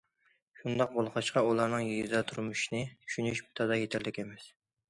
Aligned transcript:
شۇنداق 0.61 0.95
بولغاچقا، 0.95 1.43
ئۇلارنىڭ 1.49 1.85
يېزا 1.89 2.23
تۇرمۇشىنى 2.31 2.81
چۈشىنىشى 2.97 3.47
تازا 3.61 3.81
يېتەرلىك 3.83 4.23
ئەمەس. 4.25 4.53